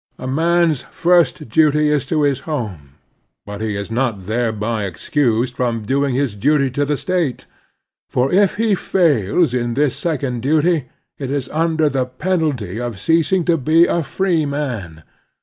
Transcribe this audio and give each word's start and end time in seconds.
A 0.17 0.25
man's 0.25 0.81
first 0.89 1.47
duty 1.47 1.91
is 1.91 2.07
to 2.07 2.23
his 2.23 2.39
own 2.39 2.43
home, 2.45 2.89
but 3.45 3.61
he 3.61 3.75
is 3.75 3.91
not 3.91 4.25
thereby 4.25 4.85
excused 4.85 5.55
from 5.55 5.83
doing 5.83 6.15
his 6.15 6.33
duty 6.33 6.71
to 6.71 6.85
the 6.85 6.97
State; 6.97 7.45
for 8.09 8.33
if 8.33 8.55
he 8.55 8.73
fails 8.73 9.53
in 9.53 9.75
this 9.75 9.95
second 9.95 10.41
duty 10.41 10.89
it 11.19 11.29
is 11.29 11.47
imder 11.49 11.91
the 11.91 12.07
penalty 12.07 12.79
of 12.81 12.93
x8 12.95 12.95
The 12.95 12.97
Strenuous 12.97 12.97
Life 12.97 13.05
ceasing 13.05 13.45
to 13.45 13.57
be 13.59 13.85
a 13.85 14.01
freeman. 14.01 15.03